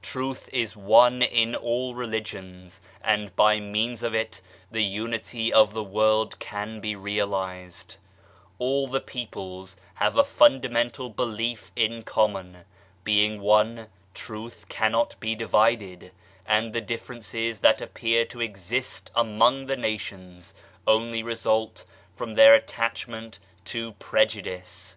Truth 0.00 0.48
is 0.52 0.76
one 0.76 1.22
in 1.22 1.56
all 1.56 1.96
religions, 1.96 2.80
and 3.02 3.34
by 3.34 3.58
means 3.58 4.04
of 4.04 4.14
it 4.14 4.40
the 4.70 4.84
unity 4.84 5.52
of 5.52 5.74
the 5.74 5.82
world 5.82 6.38
can 6.38 6.78
be 6.78 6.94
realized. 6.94 7.96
All 8.60 8.86
the 8.86 9.00
peoples 9.00 9.76
have 9.94 10.16
a 10.16 10.22
fundamental 10.22 11.10
belief 11.10 11.72
in 11.74 12.04
common. 12.04 12.58
Being 13.02 13.40
one, 13.40 13.88
Truth 14.14 14.66
cannot 14.68 15.18
be 15.18 15.34
divided, 15.34 16.12
and 16.46 16.72
the 16.72 16.80
differences 16.80 17.58
that 17.58 17.80
appear 17.82 18.24
to 18.26 18.40
exist 18.40 19.10
among 19.16 19.66
the 19.66 19.76
nations 19.76 20.54
only 20.86 21.24
result 21.24 21.84
from 22.14 22.34
their 22.34 22.54
attachment 22.54 23.40
to 23.64 23.90
prejudice. 23.94 24.96